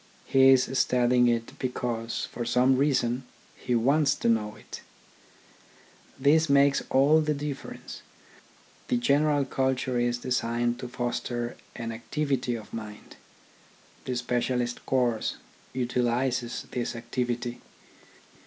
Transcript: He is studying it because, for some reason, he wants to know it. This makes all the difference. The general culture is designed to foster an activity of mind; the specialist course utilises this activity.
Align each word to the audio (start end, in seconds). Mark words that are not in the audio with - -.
He 0.25 0.49
is 0.49 0.67
studying 0.79 1.27
it 1.27 1.59
because, 1.59 2.25
for 2.31 2.43
some 2.43 2.75
reason, 2.75 3.23
he 3.55 3.75
wants 3.75 4.15
to 4.15 4.27
know 4.29 4.55
it. 4.55 4.81
This 6.19 6.49
makes 6.49 6.81
all 6.89 7.21
the 7.21 7.35
difference. 7.35 8.01
The 8.87 8.97
general 8.97 9.45
culture 9.45 9.99
is 9.99 10.17
designed 10.17 10.79
to 10.79 10.87
foster 10.87 11.55
an 11.75 11.91
activity 11.91 12.55
of 12.55 12.73
mind; 12.73 13.15
the 14.05 14.15
specialist 14.15 14.83
course 14.87 15.37
utilises 15.75 16.65
this 16.71 16.95
activity. 16.95 17.61